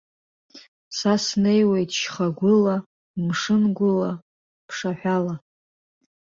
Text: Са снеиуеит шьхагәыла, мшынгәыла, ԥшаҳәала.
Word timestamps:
Са 0.97 1.13
снеиуеит 1.23 1.89
шьхагәыла, 1.99 2.75
мшынгәыла, 3.25 4.11
ԥшаҳәала. 4.67 5.35